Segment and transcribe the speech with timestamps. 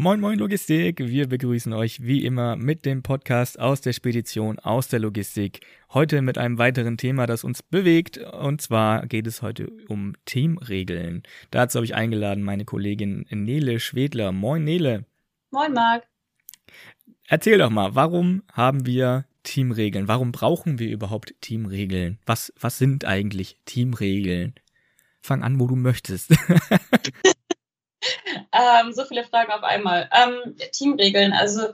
[0.00, 4.88] Moin Moin Logistik, wir begrüßen euch wie immer mit dem Podcast aus der Spedition, aus
[4.88, 5.60] der Logistik.
[5.92, 11.22] Heute mit einem weiteren Thema, das uns bewegt und zwar geht es heute um Teamregeln.
[11.50, 14.32] Dazu habe ich eingeladen meine Kollegin Nele Schwedler.
[14.32, 15.04] Moin Nele.
[15.50, 16.04] Moin Marc.
[17.28, 20.08] Erzähl doch mal, warum haben wir Teamregeln?
[20.08, 22.18] Warum brauchen wir überhaupt Teamregeln?
[22.24, 24.54] Was, was sind eigentlich Teamregeln?
[25.20, 26.34] Fang an, wo du möchtest.
[28.60, 30.08] ähm, so viele Fragen auf einmal.
[30.12, 31.68] Ähm, Teamregeln, also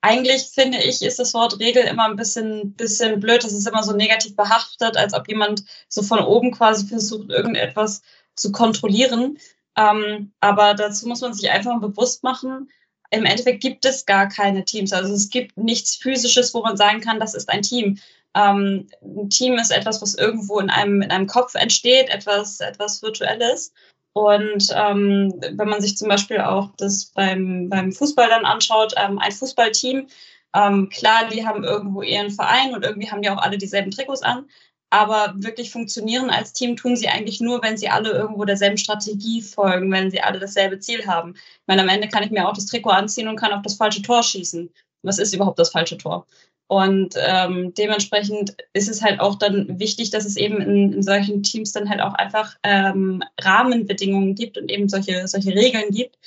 [0.00, 3.44] eigentlich finde ich, ist das Wort Regel immer ein bisschen, bisschen blöd.
[3.44, 8.02] Das ist immer so negativ behaftet, als ob jemand so von oben quasi versucht, irgendetwas
[8.34, 9.38] zu kontrollieren.
[9.76, 12.68] Ähm, aber dazu muss man sich einfach bewusst machen,
[13.12, 14.92] im Endeffekt gibt es gar keine Teams.
[14.92, 17.98] Also es gibt nichts Physisches, wo man sagen kann, das ist ein Team.
[18.34, 23.02] Ähm, ein Team ist etwas, was irgendwo in einem, in einem Kopf entsteht, etwas, etwas
[23.02, 23.72] Virtuelles.
[24.14, 29.18] Und ähm, wenn man sich zum Beispiel auch das beim, beim Fußball dann anschaut, ähm,
[29.18, 30.06] ein Fußballteam,
[30.54, 34.22] ähm, klar, die haben irgendwo ihren Verein und irgendwie haben die auch alle dieselben Trikots
[34.22, 34.46] an,
[34.90, 39.40] aber wirklich funktionieren als Team tun sie eigentlich nur, wenn sie alle irgendwo derselben Strategie
[39.40, 41.34] folgen, wenn sie alle dasselbe Ziel haben.
[41.34, 43.76] Ich meine, am Ende kann ich mir auch das Trikot anziehen und kann auf das
[43.76, 44.70] falsche Tor schießen.
[45.02, 46.26] Was ist überhaupt das falsche Tor?
[46.68, 51.42] Und ähm, dementsprechend ist es halt auch dann wichtig, dass es eben in, in solchen
[51.42, 56.18] Teams dann halt auch einfach ähm, Rahmenbedingungen gibt und eben solche, solche Regeln gibt,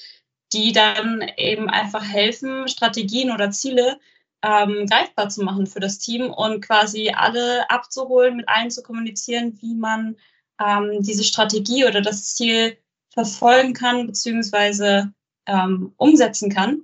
[0.53, 3.99] die dann eben einfach helfen, Strategien oder Ziele
[4.43, 9.57] ähm, greifbar zu machen für das Team und quasi alle abzuholen, mit allen zu kommunizieren,
[9.61, 10.15] wie man
[10.63, 12.77] ähm, diese Strategie oder das Ziel
[13.09, 15.11] verfolgen kann, beziehungsweise
[15.47, 16.83] ähm, umsetzen kann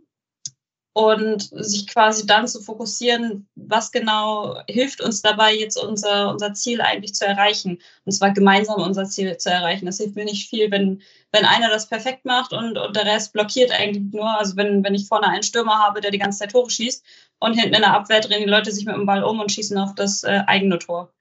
[0.93, 6.81] und sich quasi dann zu fokussieren, was genau hilft uns dabei, jetzt unser, unser Ziel
[6.81, 7.79] eigentlich zu erreichen.
[8.03, 9.85] Und zwar gemeinsam unser Ziel zu erreichen.
[9.85, 13.31] Das hilft mir nicht viel, wenn, wenn einer das perfekt macht und, und der Rest
[13.31, 14.37] blockiert eigentlich nur.
[14.37, 17.05] Also wenn, wenn ich vorne einen Stürmer habe, der die ganze Zeit Tore schießt
[17.39, 19.77] und hinten in der Abwehr drehen die Leute sich mit dem Ball um und schießen
[19.77, 21.13] auf das äh, eigene Tor.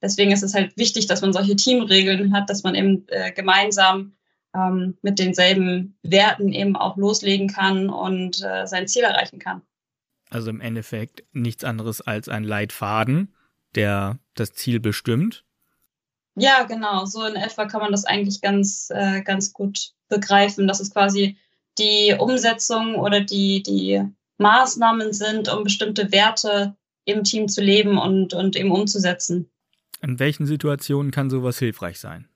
[0.00, 4.16] Deswegen ist es halt wichtig, dass man solche Teamregeln hat, dass man eben äh, gemeinsam
[4.54, 9.62] ähm, mit denselben Werten eben auch loslegen kann und äh, sein Ziel erreichen kann.
[10.30, 13.34] Also im Endeffekt nichts anderes als ein Leitfaden,
[13.74, 15.44] der das Ziel bestimmt.
[16.34, 17.04] Ja, genau.
[17.04, 21.36] So in etwa kann man das eigentlich ganz, äh, ganz gut begreifen, dass es quasi
[21.78, 24.02] die Umsetzung oder die, die
[24.38, 29.50] Maßnahmen sind, um bestimmte Werte im Team zu leben und, und eben umzusetzen.
[30.00, 32.28] In welchen Situationen kann sowas hilfreich sein?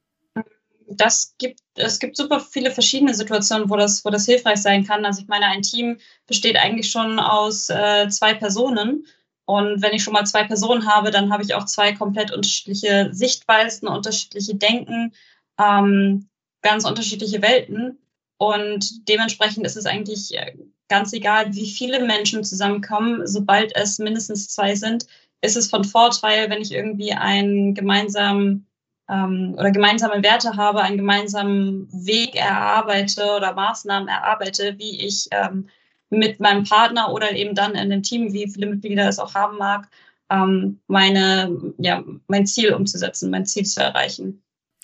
[0.88, 5.04] Das gibt, es gibt super viele verschiedene Situationen, wo das, wo das hilfreich sein kann.
[5.04, 9.06] Also ich meine, ein Team besteht eigentlich schon aus äh, zwei Personen.
[9.44, 13.10] Und wenn ich schon mal zwei Personen habe, dann habe ich auch zwei komplett unterschiedliche
[13.12, 15.12] Sichtweisen, unterschiedliche Denken,
[15.58, 16.28] ähm,
[16.62, 17.98] ganz unterschiedliche Welten.
[18.38, 20.54] Und dementsprechend ist es eigentlich äh,
[20.88, 23.26] ganz egal, wie viele Menschen zusammenkommen.
[23.26, 25.06] Sobald es mindestens zwei sind,
[25.40, 28.65] ist es von Vorteil, wenn ich irgendwie einen gemeinsamen
[29.08, 35.68] ähm, oder gemeinsame Werte habe, einen gemeinsamen Weg erarbeite oder Maßnahmen erarbeite, wie ich ähm,
[36.10, 39.58] mit meinem Partner oder eben dann in dem Team, wie viele Mitglieder es auch haben
[39.58, 39.88] mag,
[40.30, 44.42] ähm, meine, ja, mein Ziel umzusetzen, mein Ziel zu erreichen.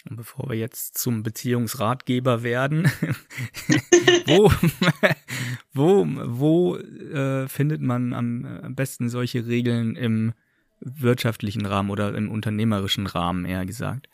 [0.08, 2.90] Und bevor wir jetzt zum Beziehungsratgeber werden,
[4.26, 4.50] wo,
[5.72, 10.32] wo, wo äh, findet man am besten solche Regeln im
[10.84, 14.09] wirtschaftlichen Rahmen oder im unternehmerischen Rahmen, eher gesagt?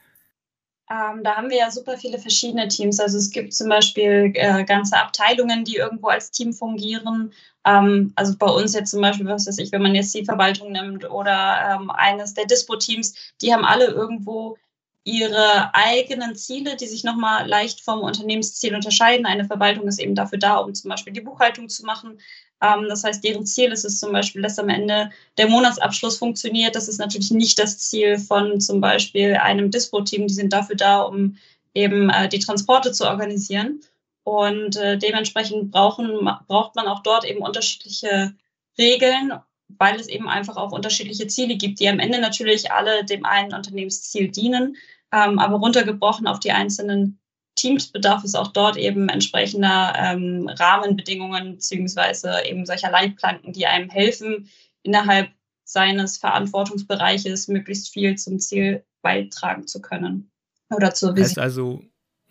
[0.91, 2.99] Ähm, da haben wir ja super viele verschiedene Teams.
[2.99, 7.33] Also es gibt zum Beispiel äh, ganze Abteilungen, die irgendwo als Team fungieren.
[7.65, 10.73] Ähm, also bei uns jetzt zum Beispiel, was weiß ich, wenn man jetzt die Verwaltung
[10.73, 14.56] nimmt oder ähm, eines der Dispo-Teams, die haben alle irgendwo
[15.05, 19.27] ihre eigenen Ziele, die sich nochmal leicht vom Unternehmensziel unterscheiden.
[19.27, 22.19] Eine Verwaltung ist eben dafür da, um zum Beispiel die Buchhaltung zu machen.
[22.60, 26.74] Ähm, das heißt, deren Ziel ist es zum Beispiel, dass am Ende der Monatsabschluss funktioniert.
[26.74, 30.26] Das ist natürlich nicht das Ziel von zum Beispiel einem Dispo-Team.
[30.26, 31.37] Die sind dafür da, um
[31.75, 33.81] eben äh, die Transporte zu organisieren.
[34.25, 38.34] Und äh, dementsprechend brauchen, braucht man auch dort eben unterschiedliche
[38.76, 39.32] Regeln,
[39.69, 43.54] weil es eben einfach auch unterschiedliche Ziele gibt, die am Ende natürlich alle dem einen
[43.54, 44.76] Unternehmensziel dienen,
[45.12, 47.19] ähm, aber runtergebrochen auf die einzelnen
[47.58, 53.90] Teams bedarf es auch dort eben entsprechender ähm, Rahmenbedingungen beziehungsweise eben solcher Leitplanken, die einem
[53.90, 54.49] helfen,
[54.82, 55.28] innerhalb
[55.64, 60.31] seines Verantwortungsbereiches möglichst viel zum Ziel beitragen zu können
[60.70, 61.26] oder zur Vision.
[61.26, 61.82] Heißt also,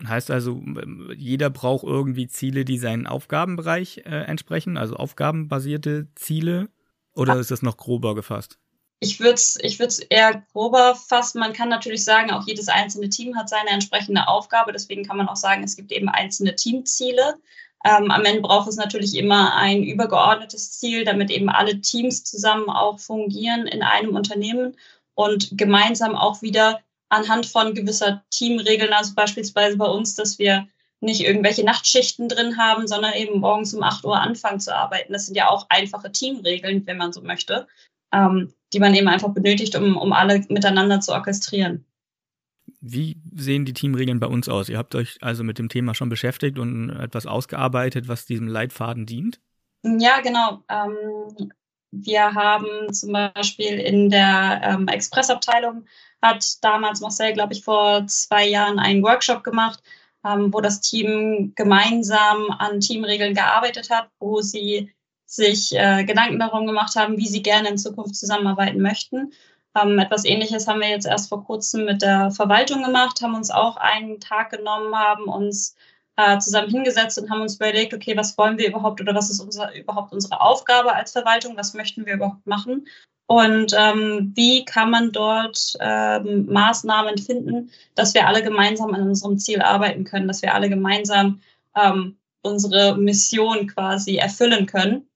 [0.04, 0.62] heißt also,
[1.16, 6.68] jeder braucht irgendwie Ziele, die seinen Aufgabenbereich äh, entsprechen, also aufgabenbasierte Ziele,
[7.14, 7.38] oder Ach.
[7.38, 8.58] ist das noch grober gefasst?
[9.00, 11.38] Ich würde es ich würd's eher grober fassen.
[11.38, 14.72] Man kann natürlich sagen, auch jedes einzelne Team hat seine entsprechende Aufgabe.
[14.72, 17.36] Deswegen kann man auch sagen, es gibt eben einzelne Teamziele.
[17.84, 22.68] Ähm, am Ende braucht es natürlich immer ein übergeordnetes Ziel, damit eben alle Teams zusammen
[22.68, 24.76] auch fungieren in einem Unternehmen
[25.14, 30.68] und gemeinsam auch wieder anhand von gewisser Teamregeln, also beispielsweise bei uns, dass wir
[31.00, 35.12] nicht irgendwelche Nachtschichten drin haben, sondern eben morgens um 8 Uhr anfangen zu arbeiten.
[35.12, 37.68] Das sind ja auch einfache Teamregeln, wenn man so möchte,
[38.12, 41.84] ähm, die man eben einfach benötigt, um, um alle miteinander zu orchestrieren.
[42.80, 44.68] Wie sehen die Teamregeln bei uns aus?
[44.68, 49.06] Ihr habt euch also mit dem Thema schon beschäftigt und etwas ausgearbeitet, was diesem Leitfaden
[49.06, 49.40] dient?
[49.82, 50.62] Ja, genau.
[50.68, 51.52] Ähm,
[51.90, 55.86] wir haben zum Beispiel in der ähm, Expressabteilung
[56.20, 59.82] hat damals Marcel, glaube ich, vor zwei Jahren einen Workshop gemacht,
[60.24, 64.92] ähm, wo das Team gemeinsam an Teamregeln gearbeitet hat, wo sie
[65.28, 69.32] sich äh, Gedanken darum gemacht haben, wie sie gerne in Zukunft zusammenarbeiten möchten.
[69.76, 73.50] Ähm, etwas Ähnliches haben wir jetzt erst vor kurzem mit der Verwaltung gemacht, haben uns
[73.50, 75.76] auch einen Tag genommen, haben uns
[76.16, 79.40] äh, zusammen hingesetzt und haben uns überlegt, okay, was wollen wir überhaupt oder was ist
[79.40, 82.88] unser, überhaupt unsere Aufgabe als Verwaltung, was möchten wir überhaupt machen?
[83.26, 89.38] Und ähm, wie kann man dort ähm, Maßnahmen finden, dass wir alle gemeinsam an unserem
[89.38, 91.42] Ziel arbeiten können, dass wir alle gemeinsam
[91.76, 95.07] ähm, unsere Mission quasi erfüllen können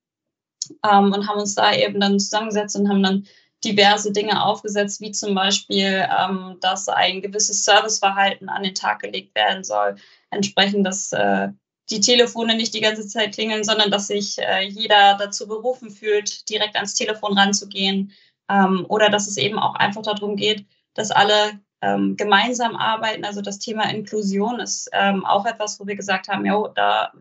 [0.85, 3.27] ähm, und haben uns da eben dann zusammengesetzt und haben dann
[3.65, 9.35] diverse Dinge aufgesetzt, wie zum Beispiel, ähm, dass ein gewisses Serviceverhalten an den Tag gelegt
[9.35, 9.97] werden soll,
[10.31, 11.49] entsprechend, dass äh,
[11.91, 16.49] die Telefone nicht die ganze Zeit klingeln, sondern dass sich äh, jeder dazu berufen fühlt,
[16.49, 18.13] direkt ans Telefon ranzugehen.
[18.49, 23.25] Ähm, oder dass es eben auch einfach darum geht, dass alle ähm, gemeinsam arbeiten.
[23.25, 27.13] Also das Thema Inklusion ist ähm, auch etwas, wo wir gesagt haben, ja, da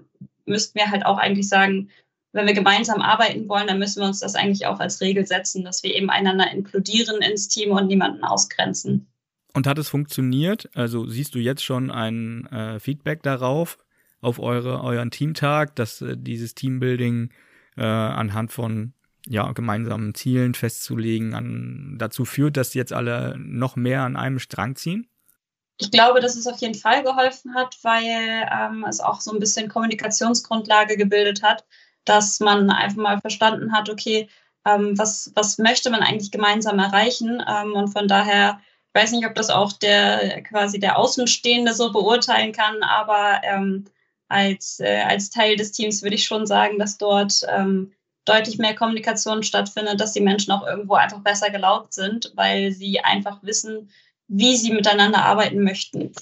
[0.45, 1.89] müssten wir halt auch eigentlich sagen,
[2.33, 5.63] wenn wir gemeinsam arbeiten wollen, dann müssen wir uns das eigentlich auch als Regel setzen,
[5.63, 9.07] dass wir eben einander inkludieren ins Team und niemanden ausgrenzen.
[9.54, 10.69] Und hat es funktioniert?
[10.74, 13.78] Also siehst du jetzt schon ein äh, Feedback darauf,
[14.22, 17.31] auf eure, euren Teamtag, dass äh, dieses Teambuilding
[17.75, 18.94] äh, anhand von
[19.28, 24.75] ja, gemeinsamen Zielen festzulegen an, dazu führt, dass jetzt alle noch mehr an einem Strang
[24.75, 25.07] ziehen?
[25.80, 29.39] Ich glaube, dass es auf jeden Fall geholfen hat, weil ähm, es auch so ein
[29.39, 31.66] bisschen Kommunikationsgrundlage gebildet hat
[32.06, 34.27] dass man einfach mal verstanden hat, okay,
[34.65, 37.44] ähm, was, was möchte man eigentlich gemeinsam erreichen?
[37.48, 38.59] Ähm, und von daher,
[38.94, 43.86] ich weiß nicht, ob das auch der quasi der Außenstehende so beurteilen kann, aber ähm,
[44.27, 47.92] als, äh, als Teil des Teams würde ich schon sagen, dass dort ähm,
[48.25, 53.00] deutlich mehr Kommunikation stattfindet, dass die Menschen auch irgendwo einfach besser gelaubt sind, weil sie
[53.00, 53.89] einfach wissen,
[54.27, 56.13] wie sie miteinander arbeiten möchten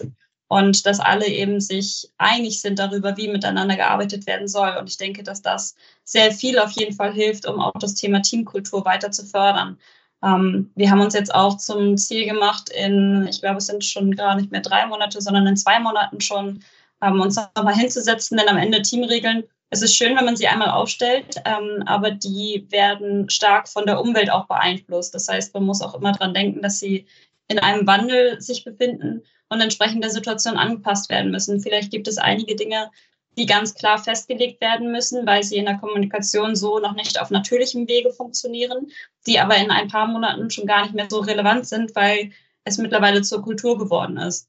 [0.50, 4.76] und dass alle eben sich einig sind darüber, wie miteinander gearbeitet werden soll.
[4.80, 8.22] Und ich denke, dass das sehr viel auf jeden Fall hilft, um auch das Thema
[8.24, 9.78] Teamkultur weiter zu fördern.
[10.24, 14.16] Ähm, wir haben uns jetzt auch zum Ziel gemacht, in, ich glaube, es sind schon
[14.16, 16.64] gar nicht mehr drei Monate, sondern in zwei Monaten schon,
[17.02, 20.72] ähm, uns nochmal hinzusetzen, denn am Ende Teamregeln es ist schön, wenn man sie einmal
[20.72, 25.14] aufstellt, ähm, aber die werden stark von der Umwelt auch beeinflusst.
[25.14, 27.06] Das heißt, man muss auch immer dran denken, dass sie
[27.48, 31.60] in einem Wandel sich befinden und entsprechend der Situation angepasst werden müssen.
[31.60, 32.92] Vielleicht gibt es einige Dinge,
[33.38, 37.32] die ganz klar festgelegt werden müssen, weil sie in der Kommunikation so noch nicht auf
[37.32, 38.92] natürlichem Wege funktionieren,
[39.26, 42.32] die aber in ein paar Monaten schon gar nicht mehr so relevant sind, weil
[42.64, 44.48] es mittlerweile zur Kultur geworden ist.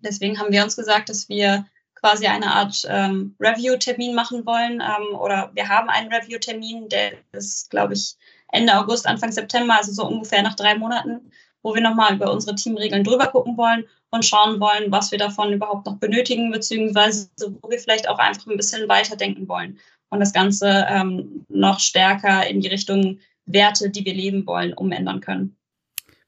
[0.00, 5.16] Deswegen haben wir uns gesagt, dass wir quasi eine Art ähm, Review-Termin machen wollen ähm,
[5.16, 8.16] oder wir haben einen Review-Termin, der ist, glaube ich,
[8.52, 12.54] Ende August, Anfang September, also so ungefähr nach drei Monaten, wo wir nochmal über unsere
[12.54, 13.86] Teamregeln drüber gucken wollen
[14.16, 17.28] und schauen wollen, was wir davon überhaupt noch benötigen, beziehungsweise
[17.60, 22.46] wo wir vielleicht auch einfach ein bisschen weiterdenken wollen und das Ganze ähm, noch stärker
[22.48, 25.56] in die Richtung Werte, die wir leben wollen, umändern können.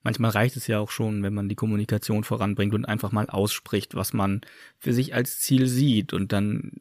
[0.03, 3.97] Manchmal reicht es ja auch schon, wenn man die Kommunikation voranbringt und einfach mal ausspricht,
[3.97, 4.43] was man
[4.79, 6.81] für sich als Ziel sieht und dann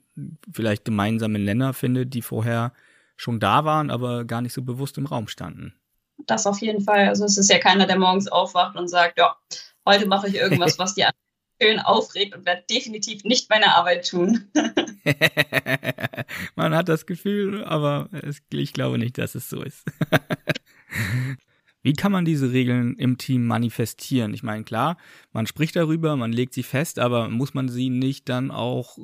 [0.51, 2.73] vielleicht gemeinsame Nenner findet, die vorher
[3.15, 5.73] schon da waren, aber gar nicht so bewusst im Raum standen
[6.27, 7.07] das auf jeden Fall.
[7.07, 9.35] Also es ist ja keiner, der morgens aufwacht und sagt, ja,
[9.87, 11.17] heute mache ich irgendwas, was die anderen
[11.59, 14.47] schön aufregt und werde definitiv nicht meine Arbeit tun.
[16.55, 18.09] Man hat das Gefühl, aber
[18.51, 19.83] ich glaube nicht, dass es so ist.
[21.81, 24.33] Wie kann man diese Regeln im Team manifestieren?
[24.33, 24.97] Ich meine, klar,
[25.31, 28.97] man spricht darüber, man legt sie fest, aber muss man sie nicht dann auch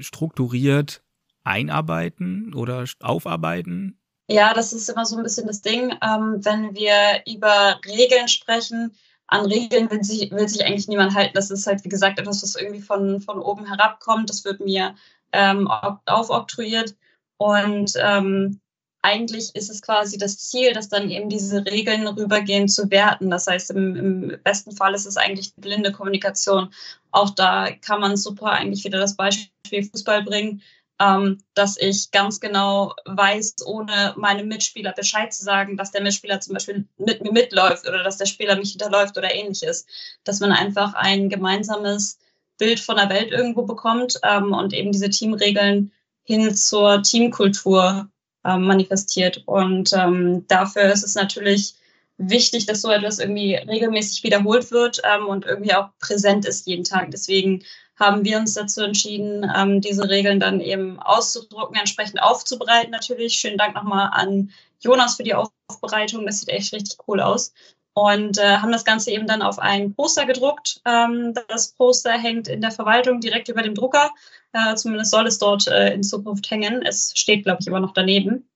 [0.00, 1.04] strukturiert
[1.44, 4.00] einarbeiten oder aufarbeiten?
[4.28, 5.92] Ja, das ist immer so ein bisschen das Ding.
[6.02, 8.96] Ähm, wenn wir über Regeln sprechen,
[9.32, 11.32] an Regeln will sich, will sich eigentlich niemand halten.
[11.34, 14.28] Das ist halt, wie gesagt, etwas, was irgendwie von, von oben herabkommt.
[14.28, 14.94] Das wird mir
[15.32, 15.68] ähm,
[16.04, 16.94] aufoktroyiert.
[17.38, 18.60] Und ähm,
[19.00, 23.30] eigentlich ist es quasi das Ziel, dass dann eben diese Regeln rübergehen zu werten.
[23.30, 26.68] Das heißt, im, im besten Fall ist es eigentlich blinde Kommunikation.
[27.10, 30.60] Auch da kann man super eigentlich wieder das Beispiel Fußball bringen
[31.02, 36.40] ähm, dass ich ganz genau weiß, ohne meinem Mitspieler Bescheid zu sagen, dass der Mitspieler
[36.40, 39.86] zum Beispiel mit mir mitläuft oder dass der Spieler mich hinterläuft oder ähnliches.
[40.24, 42.18] Dass man einfach ein gemeinsames
[42.58, 45.90] Bild von der Welt irgendwo bekommt ähm, und eben diese Teamregeln
[46.22, 48.08] hin zur Teamkultur
[48.44, 49.42] ähm, manifestiert.
[49.46, 51.74] Und ähm, dafür ist es natürlich
[52.18, 56.84] wichtig, dass so etwas irgendwie regelmäßig wiederholt wird ähm, und irgendwie auch präsent ist jeden
[56.84, 57.10] Tag.
[57.10, 57.64] Deswegen
[57.98, 63.34] haben wir uns dazu entschieden, ähm, diese Regeln dann eben auszudrucken, entsprechend aufzubereiten natürlich.
[63.34, 66.26] Schönen Dank nochmal an Jonas für die Aufbereitung.
[66.26, 67.52] Das sieht echt richtig cool aus.
[67.94, 70.80] Und äh, haben das Ganze eben dann auf ein Poster gedruckt.
[70.86, 74.10] Ähm, das Poster hängt in der Verwaltung direkt über dem Drucker.
[74.52, 76.82] Äh, zumindest soll es dort äh, in Zukunft hängen.
[76.82, 78.48] Es steht, glaube ich, immer noch daneben.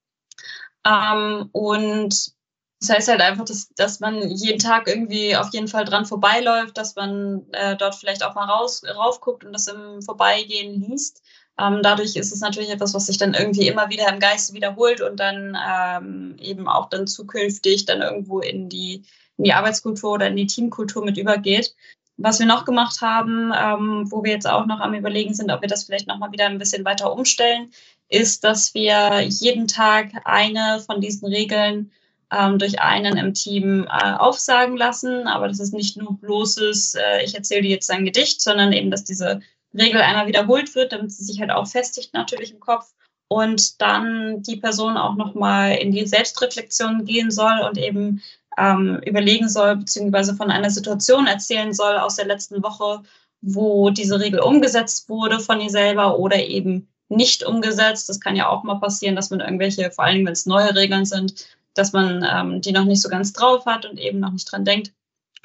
[0.87, 2.36] Ähm, und
[2.81, 6.77] das heißt halt einfach, dass, dass man jeden Tag irgendwie auf jeden Fall dran vorbeiläuft,
[6.77, 11.23] dass man äh, dort vielleicht auch mal raus, raufguckt und das im Vorbeigehen liest.
[11.59, 15.01] Ähm, dadurch ist es natürlich etwas, was sich dann irgendwie immer wieder im Geiste wiederholt
[15.01, 19.05] und dann ähm, eben auch dann zukünftig dann irgendwo in die,
[19.39, 21.75] in die Arbeitskultur oder in die Teamkultur mit übergeht.
[22.19, 25.63] Was wir noch gemacht haben, ähm, wo wir jetzt auch noch am Überlegen sind, ob
[25.63, 27.71] wir das vielleicht nochmal wieder ein bisschen weiter umstellen,
[28.09, 31.91] ist, dass wir jeden Tag eine von diesen Regeln
[32.33, 35.27] ähm, durch einen im Team äh, aufsagen lassen.
[35.27, 38.91] Aber das ist nicht nur bloßes, äh, ich erzähle dir jetzt ein Gedicht, sondern eben,
[38.91, 39.41] dass diese
[39.75, 42.93] Regel einmal wiederholt wird, damit sie sich halt auch festigt natürlich im Kopf.
[43.29, 48.23] Und dann die Person auch nochmal in die Selbstreflexion gehen soll und eben
[48.57, 53.03] ähm, überlegen soll, beziehungsweise von einer Situation erzählen soll aus der letzten Woche,
[53.43, 58.09] wo diese Regel umgesetzt wurde von ihr selber oder eben nicht umgesetzt.
[58.09, 61.05] Das kann ja auch mal passieren, dass man irgendwelche, vor allem wenn es neue Regeln
[61.05, 61.47] sind,
[61.79, 64.65] dass man ähm, die noch nicht so ganz drauf hat und eben noch nicht dran
[64.65, 64.93] denkt,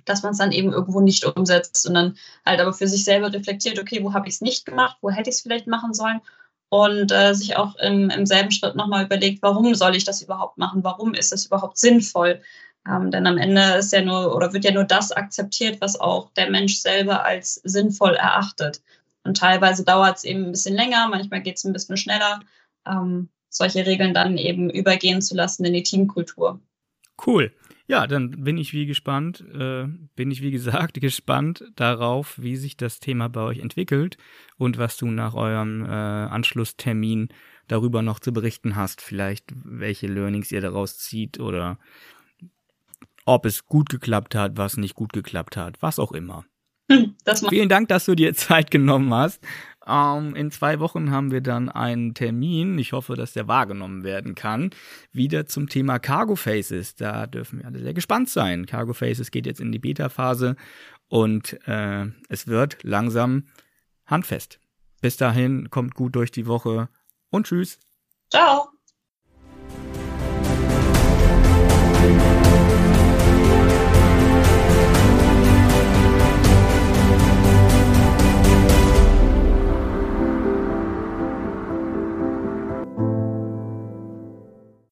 [0.06, 3.80] dass man es dann eben irgendwo nicht umsetzt, sondern halt aber für sich selber reflektiert,
[3.80, 6.22] okay, wo habe ich es nicht gemacht, wo hätte ich es vielleicht machen sollen
[6.70, 10.58] und äh, sich auch im, im selben Schritt nochmal überlegt, warum soll ich das überhaupt
[10.58, 12.42] machen, warum ist das überhaupt sinnvoll.
[12.88, 16.32] Ähm, denn am Ende ist ja nur oder wird ja nur das akzeptiert, was auch
[16.32, 18.82] der Mensch selber als sinnvoll erachtet.
[19.24, 22.40] Und teilweise dauert es eben ein bisschen länger, manchmal geht es ein bisschen schneller.
[22.88, 26.60] Ähm, solche Regeln dann eben übergehen zu lassen in die Teamkultur.
[27.26, 27.52] Cool.
[27.88, 32.78] Ja, dann bin ich wie gespannt, äh, bin ich wie gesagt gespannt darauf, wie sich
[32.78, 34.18] das Thema bei euch entwickelt
[34.58, 37.30] und was du nach eurem äh, Anschlusstermin
[37.68, 39.02] darüber noch zu berichten hast.
[39.02, 41.78] Vielleicht welche Learnings ihr daraus zieht oder
[43.26, 46.46] ob es gut geklappt hat, was nicht gut geklappt hat, was auch immer.
[47.50, 49.42] Vielen Dank, dass du dir Zeit genommen hast.
[49.88, 54.36] Ähm, in zwei Wochen haben wir dann einen Termin, ich hoffe, dass der wahrgenommen werden
[54.36, 54.70] kann,
[55.12, 56.96] wieder zum Thema Cargo Faces.
[56.96, 58.66] Da dürfen wir alle sehr gespannt sein.
[58.66, 60.56] Cargo Faces geht jetzt in die Beta-Phase
[61.08, 63.48] und äh, es wird langsam
[64.06, 64.60] handfest.
[65.02, 66.90] Bis dahin, kommt gut durch die Woche
[67.32, 67.80] und tschüss.
[68.30, 68.71] Ciao.